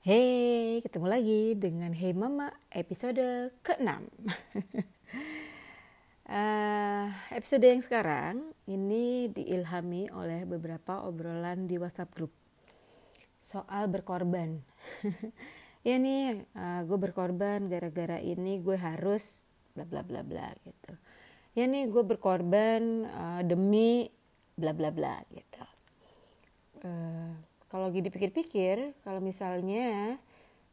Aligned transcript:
Hey, 0.00 0.80
ketemu 0.80 1.12
lagi 1.12 1.42
dengan 1.60 1.92
Hey 1.92 2.16
Mama 2.16 2.48
episode 2.72 3.52
ke-6 3.60 4.00
uh, 6.24 7.12
Episode 7.36 7.68
yang 7.68 7.84
sekarang 7.84 8.56
ini 8.64 9.28
diilhami 9.28 10.08
oleh 10.16 10.48
beberapa 10.48 11.04
obrolan 11.04 11.68
di 11.68 11.76
WhatsApp 11.76 12.16
group. 12.16 12.32
Soal 13.44 13.92
berkorban. 13.92 14.64
Ya 15.84 16.00
nih, 16.00 16.48
uh, 16.56 16.80
gue 16.88 16.96
berkorban 16.96 17.68
gara-gara 17.68 18.16
ini 18.24 18.64
gue 18.64 18.80
harus 18.80 19.44
bla 19.76 19.84
bla 19.84 20.00
bla 20.00 20.24
bla 20.24 20.48
gitu. 20.64 20.96
Ya 21.52 21.68
nih, 21.68 21.92
gue 21.92 22.04
berkorban 22.08 23.04
uh, 23.04 23.44
demi 23.44 24.08
bla 24.56 24.72
bla 24.72 24.88
bla 24.88 25.20
gitu 25.28 25.64
kalau 27.70 27.88
dipikir-pikir 27.88 28.98
kalau 29.06 29.22
misalnya 29.22 30.18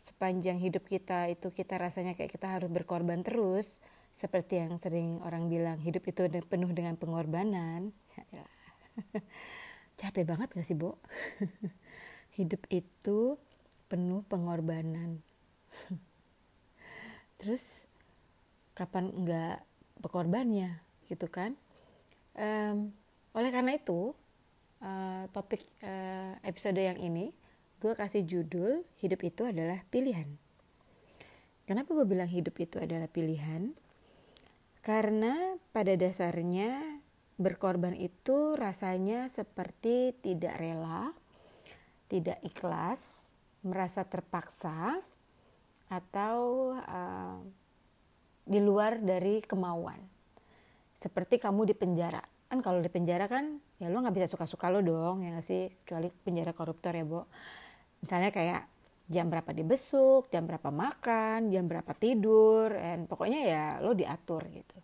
sepanjang 0.02 0.58
hidup 0.58 0.86
kita 0.86 1.30
itu 1.32 1.54
kita 1.54 1.78
rasanya 1.78 2.14
kayak 2.18 2.34
kita 2.34 2.48
harus 2.50 2.70
berkorban 2.70 3.22
terus 3.22 3.82
seperti 4.18 4.58
yang 4.58 4.82
sering 4.82 5.22
orang 5.22 5.46
bilang 5.46 5.78
hidup 5.78 6.02
itu 6.10 6.26
penuh 6.50 6.73
dengan 6.73 6.98
pengorbanan 6.98 7.94
ya, 8.34 8.46
capek 10.00 10.26
banget 10.26 10.48
gak 10.54 10.66
sih 10.66 10.78
Bo? 10.78 10.98
Hidup 12.38 12.70
itu 12.70 13.38
penuh 13.90 14.22
pengorbanan. 14.30 15.22
Terus 17.42 17.90
kapan 18.78 19.09
enggak 19.09 19.66
berkorbannya 19.98 20.78
gitu 21.09 21.26
kan? 21.30 21.58
Um, 22.38 22.94
oleh 23.34 23.50
karena 23.50 23.73
itu 23.73 24.14
uh, 25.27 25.30
topik 25.30 25.62
uh, 25.84 26.40
episode 26.48 26.80
yang 26.80 26.95
ini 26.95 27.36
gue 27.77 27.94
kasih 27.94 28.23
judul 28.23 28.88
hidup 29.04 29.22
itu 29.22 29.44
adalah 29.45 29.84
pilihan. 29.91 30.26
Kenapa 31.67 31.92
gue 31.94 32.08
bilang 32.08 32.31
hidup 32.31 32.56
itu 32.58 32.80
adalah 32.80 33.11
pilihan? 33.11 33.75
Karena 34.80 35.59
pada 35.75 35.94
dasarnya 36.00 36.80
berkorban 37.36 37.94
itu 37.94 38.56
rasanya 38.56 39.28
seperti 39.28 40.16
tidak 40.23 40.58
rela 40.58 41.14
tidak 42.08 42.39
ikhlas 42.39 43.19
merasa 43.62 44.08
terpaksa 44.08 45.03
atau 45.91 46.72
uh, 46.75 47.39
di 48.47 48.64
luar 48.64 49.03
dari 49.03 49.44
kemauan. 49.44 50.00
Seperti 50.97 51.38
kamu 51.38 51.67
di 51.67 51.75
penjara 51.75 52.23
kan 52.48 52.59
kalau 52.64 52.80
di 52.80 52.88
penjara 52.88 53.28
kan 53.28 53.59
ya 53.78 53.92
lo 53.92 54.00
nggak 54.00 54.16
bisa 54.16 54.28
suka-suka 54.31 54.72
lo 54.72 54.80
dong 54.80 55.23
ya 55.23 55.36
gak 55.36 55.45
sih? 55.45 55.72
Kecuali 55.84 56.08
penjara 56.09 56.52
koruptor 56.56 56.95
ya 56.95 57.03
bu 57.03 57.22
misalnya 58.03 58.31
kayak 58.31 58.62
jam 59.08 59.31
berapa 59.31 59.52
dibesuk 59.56 60.28
jam 60.31 60.44
berapa 60.44 60.68
makan 60.68 61.52
jam 61.52 61.68
berapa 61.68 61.92
tidur 61.95 62.72
dan 62.72 63.08
pokoknya 63.08 63.40
ya 63.44 63.64
lo 63.84 63.92
diatur 63.95 64.48
gitu. 64.52 64.78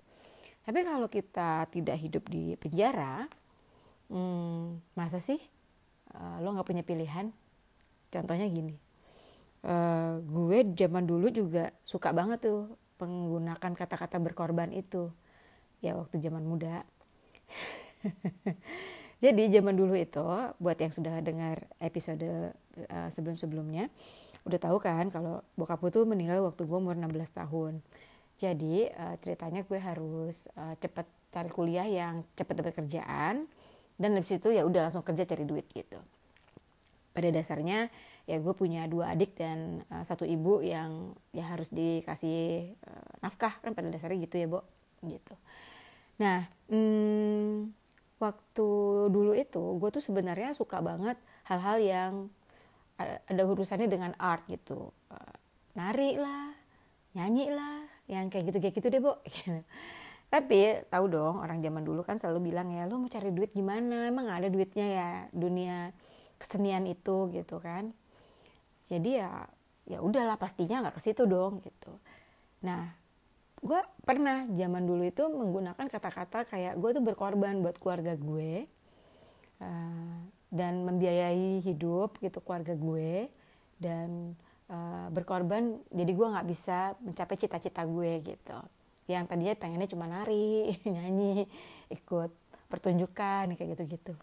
Tapi 0.63 0.79
kalau 0.87 1.11
kita 1.11 1.67
tidak 1.67 1.99
hidup 1.99 2.23
di 2.31 2.55
penjara 2.55 3.27
hmm, 4.07 4.95
masa 4.95 5.19
sih 5.19 5.39
uh, 6.15 6.39
lo 6.39 6.55
nggak 6.55 6.67
punya 6.67 6.83
pilihan? 6.83 7.31
Contohnya 8.11 8.47
gini 8.47 8.75
uh, 9.67 10.19
gue 10.19 10.59
zaman 10.75 11.03
dulu 11.07 11.31
juga 11.31 11.71
suka 11.87 12.11
banget 12.11 12.47
tuh 12.47 12.67
menggunakan 12.99 13.71
kata-kata 13.75 14.19
berkorban 14.19 14.71
itu. 14.71 15.11
Ya 15.83 15.99
waktu 15.99 16.23
zaman 16.23 16.47
muda 16.47 16.87
Jadi 19.23 19.47
zaman 19.55 19.75
dulu 19.79 19.95
itu 19.95 20.27
buat 20.59 20.75
yang 20.75 20.91
sudah 20.91 21.23
dengar 21.23 21.63
episode 21.79 22.51
uh, 22.91 23.07
sebelum-sebelumnya 23.07 23.87
udah 24.43 24.59
tahu 24.59 24.77
kan 24.83 25.07
kalau 25.07 25.39
bokap 25.55 25.79
gue 25.79 25.91
tuh 25.91 26.03
meninggal 26.03 26.43
waktu 26.43 26.67
gue 26.67 26.77
umur 26.77 26.99
16 26.99 27.31
tahun. 27.31 27.79
Jadi 28.35 28.91
uh, 28.91 29.15
ceritanya 29.23 29.63
gue 29.63 29.79
harus 29.79 30.51
uh, 30.59 30.75
cepet 30.83 31.07
cari 31.31 31.49
kuliah 31.49 31.87
yang 31.87 32.27
cepet 32.35 32.55
dapat 32.59 32.73
kerjaan 32.75 33.47
dan 33.95 34.09
dari 34.11 34.27
situ 34.27 34.51
ya 34.51 34.67
udah 34.67 34.91
langsung 34.91 35.05
kerja 35.05 35.23
cari 35.23 35.47
duit 35.47 35.63
gitu. 35.71 35.95
Pada 37.15 37.29
dasarnya 37.31 37.87
ya 38.27 38.39
gue 38.39 38.53
punya 38.55 38.83
dua 38.91 39.15
adik 39.15 39.39
dan 39.39 39.87
uh, 39.87 40.03
satu 40.03 40.27
ibu 40.27 40.59
yang 40.59 41.15
ya 41.31 41.47
harus 41.47 41.71
dikasih 41.71 42.75
uh, 42.83 43.11
nafkah 43.23 43.55
kan 43.63 43.71
pada 43.71 43.87
dasarnya 43.87 44.27
gitu 44.27 44.35
ya, 44.43 44.47
Bo. 44.51 44.59
Gitu. 45.07 45.35
Nah, 46.23 46.47
hmm, 46.71 47.75
waktu 48.23 48.69
dulu 49.11 49.35
itu 49.35 49.59
gue 49.59 49.89
tuh 49.91 50.03
sebenarnya 50.03 50.55
suka 50.55 50.79
banget 50.79 51.19
hal-hal 51.51 51.77
yang 51.83 52.13
ada 53.03 53.43
urusannya 53.43 53.91
dengan 53.91 54.15
art 54.15 54.47
gitu. 54.47 54.95
Eh, 55.11 55.35
nari 55.75 56.15
lah 56.15 56.55
nyanyi 57.17 57.51
lah 57.51 57.83
yang 58.07 58.31
kayak 58.31 58.49
gitu 58.49 58.57
kayak 58.63 58.75
gitu 58.79 58.87
deh 58.89 59.01
bu 59.03 59.13
tapi 60.33 60.81
tahu 60.89 61.05
dong 61.13 61.35
orang 61.45 61.61
zaman 61.61 61.85
dulu 61.85 62.01
kan 62.01 62.17
selalu 62.17 62.49
bilang 62.49 62.73
ya 62.73 62.89
lo 62.89 62.97
mau 62.97 63.11
cari 63.11 63.29
duit 63.35 63.51
gimana? 63.51 64.07
Emang 64.07 64.31
ada 64.31 64.47
duitnya 64.47 64.87
ya 64.87 65.09
dunia 65.35 65.91
kesenian 66.39 66.87
itu 66.87 67.29
gitu 67.35 67.59
kan. 67.59 67.91
Jadi 68.87 69.19
ya 69.19 69.45
ya 69.83 69.99
udahlah 69.99 70.39
pastinya 70.39 70.87
nggak 70.87 70.95
ke 70.95 71.01
situ 71.03 71.27
dong 71.27 71.59
gitu. 71.59 71.91
Nah 72.63 73.02
gue 73.63 73.79
pernah 74.03 74.43
zaman 74.51 74.83
dulu 74.83 75.07
itu 75.07 75.23
menggunakan 75.23 75.87
kata-kata 75.87 76.43
kayak 76.51 76.75
gue 76.75 76.89
tuh 76.91 77.03
berkorban 77.03 77.63
buat 77.63 77.79
keluarga 77.79 78.19
gue 78.19 78.67
uh, 79.63 80.19
dan 80.51 80.83
membiayai 80.83 81.63
hidup 81.63 82.19
gitu 82.19 82.43
keluarga 82.43 82.75
gue 82.75 83.31
dan 83.79 84.35
uh, 84.67 85.07
berkorban 85.15 85.79
jadi 85.95 86.11
gue 86.11 86.27
nggak 86.27 86.47
bisa 86.51 86.99
mencapai 86.99 87.35
cita-cita 87.39 87.87
gue 87.87 88.11
gitu. 88.27 88.59
Yang 89.07 89.23
tadinya 89.31 89.55
pengennya 89.55 89.89
cuma 89.89 90.05
nari 90.11 90.75
nyanyi 90.93 91.47
ikut 91.87 92.31
pertunjukan 92.67 93.55
kayak 93.55 93.79
gitu-gitu. 93.79 94.13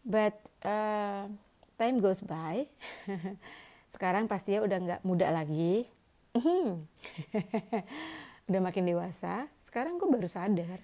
But 0.00 0.40
uh, 0.64 1.28
time 1.76 2.00
goes 2.00 2.24
by. 2.24 2.64
Sekarang 3.92 4.24
pastinya 4.28 4.64
udah 4.64 4.78
nggak 4.80 5.00
muda 5.04 5.28
lagi 5.28 5.84
Hmm. 6.38 6.86
udah 8.48 8.62
makin 8.64 8.88
dewasa 8.88 9.44
sekarang 9.60 10.00
gue 10.00 10.08
baru 10.08 10.24
sadar 10.24 10.80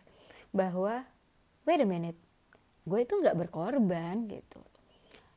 bahwa 0.52 1.00
wait 1.64 1.80
a 1.80 1.88
minute 1.88 2.18
gue 2.84 3.00
itu 3.00 3.16
nggak 3.16 3.38
berkorban 3.38 4.28
gitu. 4.28 4.60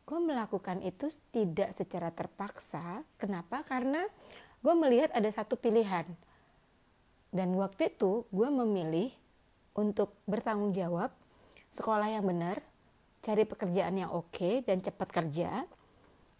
Gue 0.08 0.20
melakukan 0.24 0.80
itu 0.84 1.12
tidak 1.36 1.76
secara 1.76 2.12
terpaksa. 2.12 3.04
Kenapa? 3.20 3.64
Karena 3.64 4.04
gue 4.64 4.74
melihat 4.76 5.12
ada 5.16 5.28
satu 5.32 5.56
pilihan. 5.60 6.08
Dan 7.32 7.56
waktu 7.60 7.92
itu 7.92 8.24
gue 8.32 8.50
memilih 8.52 9.12
untuk 9.76 10.16
bertanggung 10.28 10.72
jawab 10.76 11.12
sekolah 11.76 12.08
yang 12.08 12.26
benar 12.26 12.64
cari 13.22 13.44
pekerjaan 13.44 14.00
yang 14.00 14.12
oke 14.16 14.64
dan 14.64 14.80
cepat 14.80 15.10
kerja 15.12 15.68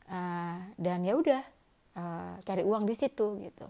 uh, 0.10 0.60
dan 0.80 1.04
ya 1.04 1.14
udah 1.20 1.44
uh, 1.98 2.38
cari 2.46 2.64
uang 2.64 2.86
di 2.86 2.96
situ 2.96 3.42
gitu. 3.42 3.68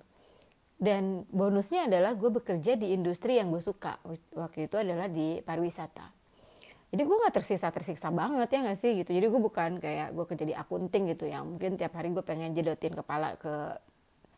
Dan 0.78 1.26
bonusnya 1.34 1.90
adalah 1.90 2.14
gue 2.14 2.30
bekerja 2.30 2.78
di 2.78 2.94
industri 2.94 3.42
yang 3.42 3.50
gue 3.50 3.66
suka 3.66 3.98
waktu 4.38 4.70
itu 4.70 4.78
adalah 4.78 5.10
di 5.10 5.42
pariwisata. 5.42 6.14
Jadi 6.88 7.02
gue 7.04 7.18
gak 7.28 7.36
tersisa 7.36 7.68
tersiksa 7.74 8.14
banget 8.14 8.48
ya 8.54 8.60
gak 8.64 8.80
sih 8.80 8.94
gitu. 9.02 9.10
Jadi 9.12 9.26
gue 9.28 9.42
bukan 9.42 9.82
kayak 9.82 10.14
gue 10.14 10.26
kerja 10.30 10.46
di 10.46 10.56
akunting 10.56 11.18
gitu 11.18 11.26
yang 11.26 11.50
mungkin 11.50 11.76
tiap 11.76 11.98
hari 11.98 12.14
gue 12.14 12.22
pengen 12.22 12.54
jedotin 12.54 12.94
kepala 12.94 13.36
ke 13.42 13.54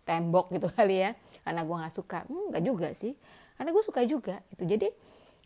tembok 0.07 0.49
gitu 0.55 0.71
kali 0.77 1.05
ya 1.05 1.11
karena 1.43 1.61
gue 1.67 1.75
gak 1.75 1.93
suka. 1.93 2.19
Hmm, 2.25 2.55
gak 2.55 2.63
juga 2.63 2.87
sih 2.95 3.13
karena 3.59 3.69
gue 3.75 3.83
suka 3.83 4.01
juga 4.07 4.39
gitu. 4.55 4.63
Jadi 4.63 4.87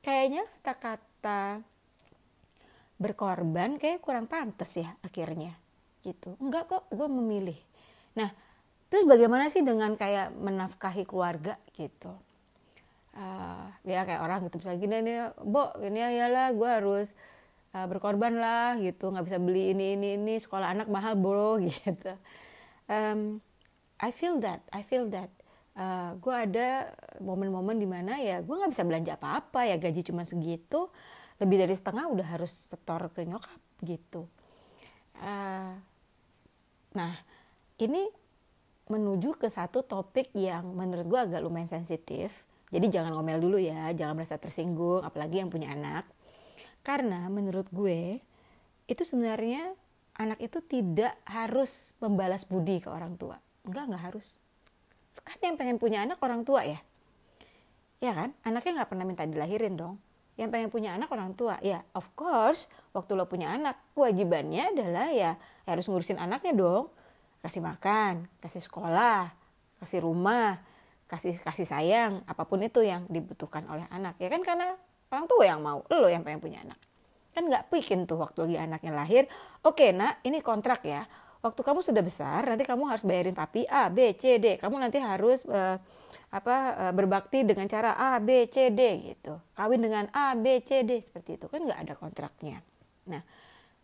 kayaknya 0.05 0.45
kata-kata 0.61 1.65
berkorban 3.01 3.81
kayak 3.81 3.99
kurang 3.99 4.29
pantas 4.29 4.77
ya 4.77 4.93
akhirnya 5.01 5.57
gitu. 6.05 6.37
Enggak 6.37 6.69
kok 6.69 6.85
gue 6.93 7.07
memilih 7.09 7.57
Nah, 8.17 8.29
terus 8.89 9.05
bagaimana 9.09 9.49
sih 9.49 9.65
dengan 9.65 9.97
kayak 9.97 10.33
menafkahi 10.37 11.03
keluarga 11.05 11.57
gitu? 11.77 12.13
Uh, 13.13 13.69
ya 13.85 14.01
kayak 14.09 14.25
orang 14.25 14.41
gitu 14.41 14.57
misalnya 14.57 14.79
gini 14.81 14.95
nih, 15.05 15.17
bo 15.45 15.69
ini 15.85 16.01
ya 16.01 16.25
lah 16.33 16.49
gue 16.49 16.65
harus 16.65 17.13
uh, 17.77 17.85
berkorban 17.85 18.33
lah 18.41 18.73
gitu, 18.81 19.13
nggak 19.13 19.25
bisa 19.29 19.37
beli 19.37 19.69
ini 19.69 19.93
ini 19.93 20.17
ini 20.17 20.33
sekolah 20.41 20.73
anak 20.73 20.89
mahal 20.89 21.13
bro 21.13 21.61
gitu. 21.69 22.13
Um, 22.89 23.37
I 24.01 24.09
feel 24.09 24.41
that, 24.41 24.65
I 24.73 24.81
feel 24.81 25.05
that. 25.13 25.29
Uh, 25.73 26.13
gue 26.21 26.29
ada 26.29 26.93
momen-momen 27.17 27.81
di 27.81 27.89
mana 27.89 28.21
ya 28.21 28.45
gue 28.45 28.53
nggak 28.53 28.77
bisa 28.77 28.85
belanja 28.85 29.17
apa-apa 29.17 29.65
ya 29.65 29.81
gaji 29.81 30.05
cuma 30.05 30.21
segitu 30.21 30.85
lebih 31.41 31.65
dari 31.65 31.73
setengah 31.73 32.13
udah 32.13 32.27
harus 32.37 32.53
setor 32.53 33.09
ke 33.09 33.25
nyokap 33.25 33.57
gitu 33.81 34.29
uh, 35.17 35.73
nah 36.93 37.13
ini 37.87 38.03
menuju 38.91 39.39
ke 39.39 39.47
satu 39.47 39.83
topik 39.87 40.35
yang 40.35 40.75
menurut 40.75 41.07
gue 41.07 41.19
agak 41.19 41.39
lumayan 41.39 41.71
sensitif. 41.71 42.43
Jadi 42.73 42.89
jangan 42.89 43.13
ngomel 43.13 43.37
dulu 43.37 43.61
ya, 43.61 43.93
jangan 43.93 44.17
merasa 44.17 44.35
tersinggung, 44.41 45.05
apalagi 45.05 45.39
yang 45.39 45.53
punya 45.53 45.71
anak. 45.71 46.09
Karena 46.83 47.29
menurut 47.31 47.69
gue 47.69 48.19
itu 48.89 49.03
sebenarnya 49.07 49.71
anak 50.19 50.41
itu 50.43 50.59
tidak 50.59 51.15
harus 51.23 51.95
membalas 52.03 52.43
budi 52.43 52.83
ke 52.83 52.89
orang 52.91 53.15
tua. 53.15 53.39
Enggak, 53.63 53.83
enggak 53.87 54.03
harus. 54.11 54.27
Kan 55.23 55.39
yang 55.39 55.55
pengen 55.55 55.77
punya 55.79 56.03
anak 56.03 56.19
orang 56.19 56.43
tua 56.43 56.67
ya. 56.67 56.81
Ya 58.03 58.11
kan? 58.11 58.35
Anaknya 58.43 58.83
nggak 58.83 58.89
pernah 58.91 59.05
minta 59.07 59.23
dilahirin 59.23 59.79
dong. 59.79 59.95
Yang 60.35 60.49
pengen 60.49 60.69
punya 60.73 60.89
anak 60.97 61.07
orang 61.13 61.31
tua. 61.37 61.55
Ya, 61.63 61.87
of 61.95 62.09
course, 62.17 62.67
waktu 62.91 63.15
lo 63.15 63.29
punya 63.29 63.53
anak, 63.53 63.79
kewajibannya 63.95 64.75
adalah 64.75 65.07
ya 65.13 65.31
harus 65.63 65.87
ngurusin 65.87 66.19
anaknya 66.19 66.51
dong. 66.57 66.91
Kasih 67.43 67.59
makan, 67.59 68.31
kasih 68.39 68.63
sekolah, 68.63 69.27
kasih 69.83 69.99
rumah, 69.99 70.63
kasih 71.11 71.35
kasih 71.43 71.67
sayang, 71.67 72.23
apa 72.23 72.47
pun 72.47 72.63
itu 72.63 72.79
yang 72.79 73.03
dibutuhkan 73.11 73.67
oleh 73.67 73.83
anak. 73.91 74.15
Ya 74.23 74.31
kan 74.31 74.39
karena 74.47 74.79
orang 75.11 75.27
tua 75.27 75.43
yang 75.43 75.59
mau, 75.59 75.83
lo 75.91 76.07
yang 76.07 76.23
pengen 76.23 76.39
punya 76.39 76.63
anak. 76.63 76.79
Kan 77.35 77.51
nggak 77.51 77.67
bikin 77.67 78.07
tuh 78.07 78.21
waktu 78.21 78.45
lagi 78.45 78.57
anaknya 78.61 78.93
lahir 78.93 79.23
oke 79.65 79.89
nak 79.91 80.21
ini 80.23 80.39
kontrak 80.39 80.85
ya. 80.87 81.03
Waktu 81.43 81.59
kamu 81.59 81.83
sudah 81.83 81.99
besar 81.99 82.47
nanti 82.47 82.63
kamu 82.63 82.87
harus 82.87 83.03
bayarin 83.03 83.35
papi 83.35 83.67
A 83.67 83.91
B 83.91 84.15
C 84.15 84.39
D. 84.39 84.55
Kamu 84.55 84.79
nanti 84.79 85.03
harus 85.03 85.43
uh, 85.49 85.75
apa 86.31 86.55
uh, 86.79 86.93
berbakti 86.95 87.43
dengan 87.43 87.67
cara 87.67 87.99
A 87.99 88.21
B 88.23 88.47
C 88.47 88.71
D 88.71 89.11
gitu. 89.11 89.35
Kawin 89.51 89.83
dengan 89.83 90.07
A 90.15 90.37
B 90.39 90.63
C 90.63 90.87
D 90.87 90.95
seperti 91.03 91.35
itu. 91.35 91.51
Kan 91.51 91.67
nggak 91.67 91.79
ada 91.83 91.93
kontraknya. 91.99 92.63
Nah 93.11 93.19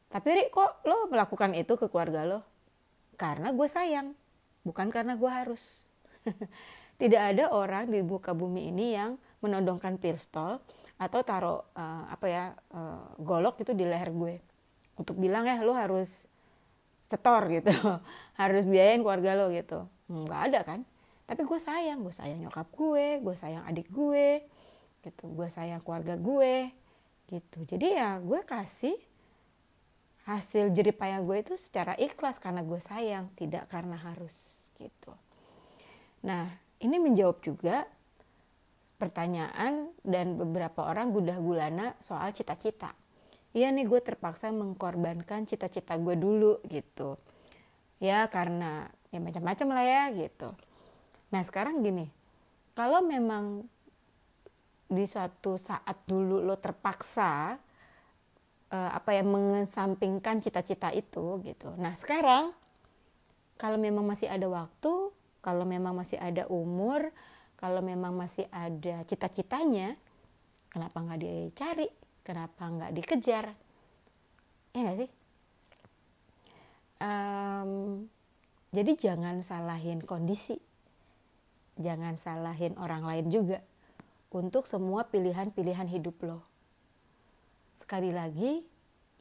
tapi 0.07 0.29
Rik 0.39 0.49
kok 0.53 0.85
lo 0.85 1.09
melakukan 1.09 1.51
itu 1.57 1.73
ke 1.73 1.89
keluarga 1.89 2.25
lo 2.25 2.45
karena 3.19 3.51
gue 3.51 3.67
sayang 3.67 4.15
bukan 4.63 4.87
karena 4.87 5.19
gue 5.19 5.27
harus. 5.27 5.61
Tidak 6.99 7.19
ada 7.19 7.51
orang 7.51 7.91
di 7.91 7.99
buka 8.03 8.31
bumi 8.35 8.71
ini 8.71 8.95
yang 8.95 9.19
menodongkan 9.39 9.99
pistol 9.99 10.59
atau 10.99 11.19
taruh 11.23 11.63
uh, 11.75 12.03
apa 12.11 12.27
ya 12.27 12.45
uh, 12.75 13.15
golok 13.19 13.63
itu 13.63 13.71
di 13.71 13.87
leher 13.87 14.11
gue 14.11 14.35
untuk 14.99 15.15
bilang 15.15 15.47
ya 15.47 15.63
lo 15.63 15.71
harus 15.75 16.27
setor 17.07 17.47
gitu. 17.55 17.71
Harus 18.35 18.63
biayain 18.67 19.03
keluarga 19.03 19.35
lo 19.35 19.51
gitu. 19.51 19.87
Nggak 20.11 20.41
ada 20.51 20.59
kan? 20.63 20.79
Tapi 21.27 21.43
gue 21.43 21.59
sayang 21.59 22.03
gue 22.03 22.15
sayang 22.15 22.39
nyokap 22.43 22.67
gue 22.71 23.23
gue 23.23 23.35
sayang 23.35 23.63
adik 23.67 23.87
gue 23.91 24.43
gitu. 25.03 25.27
Gue 25.31 25.47
sayang 25.47 25.79
keluarga 25.83 26.19
gue 26.19 26.71
gitu. 27.31 27.59
Jadi 27.63 27.95
ya 27.95 28.19
gue 28.19 28.43
kasih 28.43 28.95
hasil 30.29 30.69
jeripaya 30.69 31.17
gue 31.25 31.41
itu 31.41 31.57
secara 31.57 31.97
ikhlas 31.97 32.37
karena 32.37 32.61
gue 32.61 32.77
sayang 32.77 33.33
tidak 33.33 33.65
karena 33.65 33.97
harus 33.97 34.69
gitu 34.77 35.09
nah 36.21 36.45
ini 36.79 37.01
menjawab 37.01 37.41
juga 37.41 37.89
pertanyaan 38.99 39.95
dan 40.03 40.35
beberapa 40.35 40.83
orang 40.83 41.15
gudah 41.15 41.39
gulana 41.39 41.95
soal 42.03 42.35
cita-cita. 42.35 42.91
Iya 43.55 43.71
nih 43.71 43.87
gue 43.87 44.03
terpaksa 44.03 44.51
mengkorbankan 44.51 45.47
cita-cita 45.47 45.95
gue 45.95 46.19
dulu 46.19 46.59
gitu. 46.67 47.15
Ya 48.03 48.27
karena 48.27 48.91
ya 49.09 49.23
macam-macam 49.23 49.67
lah 49.73 49.85
ya 49.87 50.03
gitu. 50.13 50.51
Nah 51.31 51.41
sekarang 51.41 51.81
gini, 51.81 52.11
kalau 52.75 53.01
memang 53.01 53.63
di 54.89 55.05
suatu 55.07 55.55
saat 55.55 56.03
dulu 56.05 56.43
lo 56.43 56.59
terpaksa 56.59 57.57
uh, 58.73 58.91
apa 58.93 59.17
ya 59.17 59.23
mengesampingkan 59.25 60.41
cita-cita 60.41 60.93
itu 60.93 61.41
gitu. 61.45 61.73
Nah 61.77 61.93
sekarang 61.97 62.53
kalau 63.59 63.75
memang 63.75 64.07
masih 64.07 64.31
ada 64.31 64.47
waktu, 64.47 65.11
kalau 65.43 65.67
memang 65.67 65.91
masih 65.91 66.15
ada 66.15 66.47
umur, 66.47 67.11
kalau 67.59 67.83
memang 67.83 68.15
masih 68.15 68.47
ada 68.53 69.03
cita-citanya 69.03 69.99
kenapa 70.71 71.01
nggak 71.01 71.19
dicari? 71.19 71.89
Kenapa 72.23 72.63
nggak 72.69 72.93
dikejar? 72.93 73.45
Ya 74.71 74.79
nggak 74.85 74.97
sih? 75.01 75.09
Um, 76.99 78.05
jadi 78.69 78.91
jangan 78.95 79.41
salahin 79.41 80.05
kondisi. 80.05 80.61
Jangan 81.79 82.19
salahin 82.19 82.75
orang 82.75 83.07
lain 83.07 83.31
juga 83.31 83.63
untuk 84.29 84.69
semua 84.69 85.07
pilihan-pilihan 85.09 85.89
hidup 85.89 86.21
lo 86.21 86.45
sekali 87.79 88.11
lagi 88.11 88.67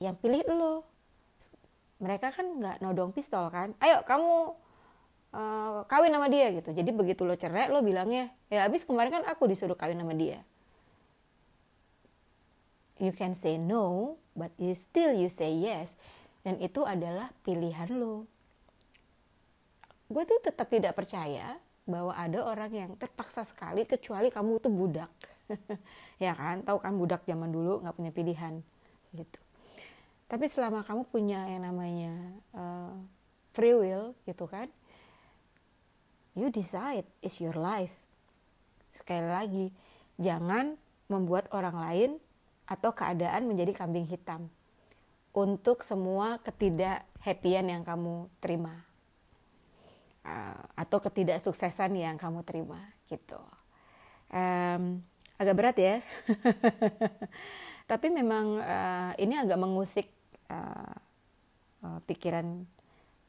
yang 0.02 0.18
pilih 0.18 0.42
lo. 0.50 0.82
Mereka 2.02 2.34
kan 2.34 2.46
nggak 2.58 2.76
nodong 2.82 3.14
pistol 3.14 3.46
kan? 3.54 3.74
Ayo 3.78 4.02
kamu 4.02 4.58
uh, 5.34 5.86
kawin 5.86 6.10
sama 6.10 6.26
dia 6.26 6.50
gitu. 6.50 6.74
Jadi 6.74 6.90
begitu 6.90 7.22
lo 7.22 7.38
cerai 7.38 7.70
lo 7.70 7.78
bilangnya 7.82 8.34
ya 8.50 8.66
abis 8.66 8.82
kemarin 8.82 9.22
kan 9.22 9.24
aku 9.30 9.46
disuruh 9.46 9.78
kawin 9.78 10.02
sama 10.02 10.14
dia. 10.18 10.42
You 12.98 13.14
can 13.14 13.38
say 13.38 13.62
no 13.62 14.18
but 14.34 14.50
you 14.58 14.74
still 14.74 15.14
you 15.14 15.30
say 15.30 15.54
yes. 15.54 15.94
Dan 16.42 16.58
itu 16.58 16.82
adalah 16.82 17.30
pilihan 17.46 17.94
lo. 17.94 18.26
Gue 20.08 20.24
tuh 20.24 20.40
tetap 20.40 20.66
tidak 20.72 20.96
percaya 20.96 21.60
bahwa 21.84 22.16
ada 22.16 22.40
orang 22.44 22.72
yang 22.72 22.90
terpaksa 22.96 23.44
sekali 23.44 23.84
kecuali 23.84 24.32
kamu 24.32 24.60
tuh 24.60 24.72
budak 24.72 25.10
ya 26.24 26.32
kan? 26.36 26.62
Tahu 26.64 26.78
kan 26.80 26.94
budak 26.96 27.24
zaman 27.24 27.50
dulu 27.50 27.80
nggak 27.84 27.96
punya 27.96 28.12
pilihan 28.12 28.60
gitu. 29.16 29.40
Tapi 30.28 30.44
selama 30.46 30.84
kamu 30.84 31.08
punya 31.08 31.48
yang 31.48 31.64
namanya 31.64 32.12
uh, 32.52 32.92
free 33.56 33.72
will 33.72 34.12
gitu 34.28 34.44
kan 34.44 34.68
you 36.38 36.54
decide 36.54 37.02
is 37.18 37.42
your 37.42 37.58
life. 37.58 37.92
Sekali 38.94 39.26
lagi 39.26 39.66
jangan 40.22 40.78
membuat 41.10 41.50
orang 41.50 41.74
lain 41.74 42.10
atau 42.70 42.94
keadaan 42.94 43.50
menjadi 43.50 43.74
kambing 43.74 44.06
hitam 44.06 44.46
untuk 45.34 45.82
semua 45.82 46.38
ketidak 46.38 47.02
happyan 47.26 47.66
yang 47.66 47.82
kamu 47.82 48.30
terima 48.38 48.86
uh, 50.22 50.62
atau 50.78 51.02
ketidaksuksesan 51.02 51.98
yang 51.98 52.14
kamu 52.14 52.46
terima 52.46 52.78
gitu. 53.10 53.40
Um, 54.30 55.00
agak 55.38 55.54
berat 55.54 55.76
ya. 55.78 55.96
Tapi 57.90 58.12
memang 58.12 58.60
uh, 58.60 59.12
ini 59.16 59.38
agak 59.38 59.56
mengusik 59.56 60.10
uh, 60.50 60.94
uh, 61.86 61.98
pikiran 62.04 62.66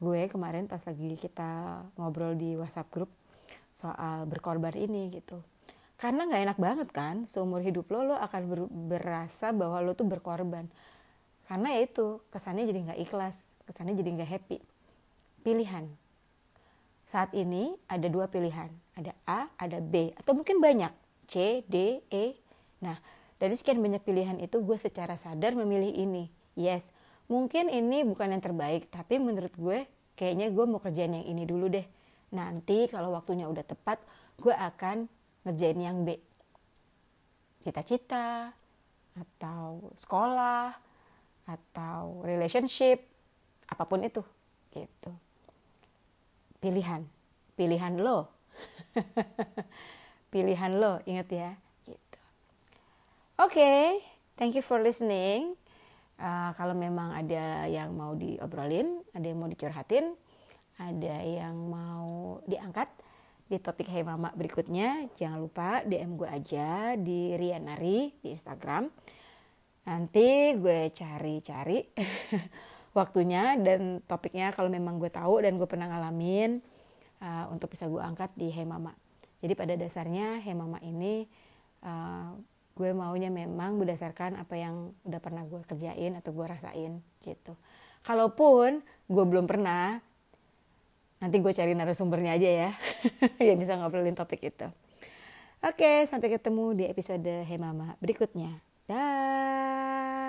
gue 0.00 0.28
kemarin 0.28 0.64
pas 0.68 0.80
lagi 0.84 1.16
kita 1.16 1.80
ngobrol 1.96 2.36
di 2.36 2.56
WhatsApp 2.56 2.92
grup 2.92 3.10
soal 3.72 4.26
berkorban 4.28 4.74
ini 4.76 5.08
gitu. 5.14 5.40
Karena 6.00 6.24
nggak 6.24 6.42
enak 6.48 6.58
banget 6.58 6.88
kan 6.92 7.28
seumur 7.28 7.60
hidup 7.60 7.88
lo 7.92 8.12
lo 8.12 8.16
akan 8.16 8.42
ber, 8.48 8.60
berasa 8.68 9.52
bahwa 9.52 9.80
lo 9.80 9.92
tuh 9.92 10.08
berkorban. 10.08 10.68
Karena 11.48 11.76
ya 11.76 11.80
itu 11.84 12.20
kesannya 12.32 12.64
jadi 12.68 12.80
nggak 12.90 13.00
ikhlas 13.08 13.48
kesannya 13.68 13.96
jadi 13.96 14.10
nggak 14.20 14.30
happy. 14.30 14.58
Pilihan. 15.44 15.88
Saat 17.08 17.32
ini 17.36 17.76
ada 17.88 18.08
dua 18.08 18.28
pilihan 18.28 18.68
ada 18.96 19.12
A 19.24 19.48
ada 19.56 19.78
B 19.80 20.12
atau 20.16 20.32
mungkin 20.36 20.60
banyak 20.60 20.92
C 21.30 21.62
D 21.70 22.02
E. 22.10 22.34
Nah 22.82 22.98
dari 23.38 23.54
sekian 23.54 23.78
banyak 23.78 24.02
pilihan 24.02 24.36
itu 24.42 24.58
gue 24.58 24.74
secara 24.74 25.14
sadar 25.14 25.54
memilih 25.54 25.94
ini. 25.94 26.26
Yes 26.58 26.90
mungkin 27.30 27.70
ini 27.70 28.02
bukan 28.02 28.34
yang 28.34 28.42
terbaik 28.42 28.90
tapi 28.90 29.22
menurut 29.22 29.54
gue 29.54 29.86
kayaknya 30.18 30.50
gue 30.50 30.64
mau 30.66 30.82
kerjain 30.82 31.14
yang 31.14 31.24
ini 31.30 31.46
dulu 31.46 31.70
deh. 31.70 31.86
Nanti 32.34 32.90
kalau 32.90 33.14
waktunya 33.14 33.46
udah 33.46 33.62
tepat 33.62 34.02
gue 34.42 34.50
akan 34.50 35.06
ngerjain 35.46 35.78
yang 35.78 36.02
B. 36.02 36.18
Cita-cita 37.62 38.50
atau 39.14 39.94
sekolah 39.94 40.74
atau 41.46 42.26
relationship 42.26 43.06
apa 43.70 43.86
pun 43.86 44.02
itu. 44.02 44.26
Gitu. 44.74 45.10
Pilihan. 46.58 47.06
Pilihan 47.54 47.94
lo 48.02 48.26
pilihan 50.30 50.78
lo 50.78 51.02
inget 51.04 51.28
ya 51.30 51.50
gitu 51.84 52.20
oke 53.38 53.52
okay, 53.52 54.00
thank 54.38 54.54
you 54.56 54.62
for 54.62 54.78
listening 54.78 55.58
Uh, 56.20 56.52
kalau 56.52 56.76
memang 56.76 57.16
ada 57.16 57.64
yang 57.64 57.96
mau 57.96 58.12
diobrolin, 58.12 59.00
ada 59.16 59.24
yang 59.24 59.40
mau 59.40 59.48
dicurhatin, 59.48 60.12
ada 60.76 61.16
yang 61.24 61.56
mau 61.56 62.44
diangkat 62.44 62.92
di 63.48 63.56
topik 63.56 63.88
Hey 63.88 64.04
Mama 64.04 64.28
berikutnya, 64.36 65.08
jangan 65.16 65.40
lupa 65.40 65.80
DM 65.80 66.20
gue 66.20 66.28
aja 66.28 66.92
di 67.00 67.32
Rianari 67.40 68.12
di 68.20 68.36
Instagram. 68.36 68.92
Nanti 69.88 70.60
gue 70.60 70.92
cari-cari 70.92 71.88
waktunya 72.98 73.56
dan 73.56 74.04
topiknya 74.04 74.52
kalau 74.52 74.68
memang 74.68 75.00
gue 75.00 75.08
tahu 75.08 75.40
dan 75.40 75.56
gue 75.56 75.64
pernah 75.64 75.88
ngalamin 75.88 76.60
uh, 77.24 77.48
untuk 77.48 77.72
bisa 77.72 77.88
gue 77.88 77.98
angkat 78.04 78.28
di 78.36 78.52
Hey 78.52 78.68
Mama. 78.68 78.92
Jadi 79.40 79.52
pada 79.56 79.74
dasarnya 79.76 80.40
Hey 80.44 80.52
Mama 80.52 80.76
ini 80.84 81.24
uh, 81.84 82.36
gue 82.76 82.90
maunya 82.96 83.28
memang 83.28 83.76
berdasarkan 83.76 84.40
apa 84.40 84.54
yang 84.56 84.96
udah 85.04 85.20
pernah 85.20 85.44
gue 85.44 85.60
kerjain 85.68 86.16
atau 86.16 86.30
gue 86.32 86.46
rasain 86.48 87.00
gitu. 87.24 87.52
Kalaupun 88.04 88.80
gue 89.08 89.24
belum 89.24 89.44
pernah 89.44 90.00
nanti 91.20 91.36
gue 91.36 91.52
cari 91.52 91.76
narasumbernya 91.76 92.40
aja 92.40 92.48
ya 92.48 92.70
yang 93.52 93.60
bisa 93.60 93.76
ngobrolin 93.76 94.16
topik 94.16 94.40
itu. 94.40 94.68
Oke 95.60 96.08
sampai 96.08 96.32
ketemu 96.32 96.64
di 96.72 96.84
episode 96.88 97.44
Hey 97.44 97.60
Mama 97.60 97.96
berikutnya. 98.00 98.56
Dah 98.88 100.19